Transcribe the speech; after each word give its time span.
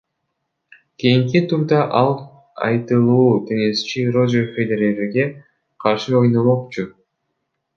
Кийинки 0.97 1.39
турда 1.47 1.79
ал 2.01 2.11
айтылуу 2.67 3.31
теннисчи 3.45 4.01
Рожер 4.13 4.45
Федерерге 4.55 5.25
каршы 5.81 6.11
ойномокчу. 6.21 6.83